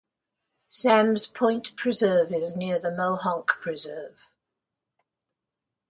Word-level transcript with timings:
Sam's 0.67 1.27
Point 1.27 1.75
Preserve 1.75 2.33
is 2.33 2.55
near 2.55 2.79
the 2.79 2.89
Mohonk 2.89 3.45
Preserve. 3.61 4.17